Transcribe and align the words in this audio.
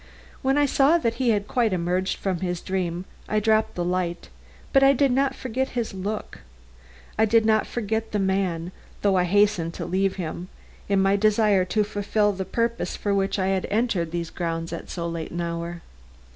When 0.41 0.57
I 0.57 0.65
saw 0.65 0.97
that 0.97 1.13
he 1.21 1.29
had 1.29 1.47
quite 1.47 1.73
emerged 1.73 2.17
from 2.17 2.39
his 2.39 2.59
dream, 2.59 3.05
I 3.29 3.39
dropped 3.39 3.75
the 3.75 3.85
light. 3.85 4.29
But 4.73 4.81
I 4.81 4.93
did 4.93 5.11
not 5.11 5.35
forget 5.35 5.69
his 5.77 5.93
look; 5.93 6.39
I 7.19 7.25
did 7.25 7.45
not 7.45 7.67
forget 7.67 8.11
the 8.11 8.17
man, 8.17 8.71
though 9.03 9.15
I 9.15 9.25
hastened 9.25 9.75
to 9.75 9.85
leave 9.85 10.15
him, 10.15 10.47
in 10.89 10.99
my 11.01 11.17
desire 11.17 11.65
to 11.65 11.83
fulfill 11.83 12.31
the 12.33 12.45
purpose 12.45 12.95
for 12.97 13.13
which 13.13 13.37
I 13.37 13.49
had 13.49 13.67
entered 13.69 14.09
these 14.09 14.31
grounds 14.31 14.73
at 14.73 14.89
so 14.89 15.07
late 15.07 15.29
an 15.29 15.41
hour. 15.41 15.83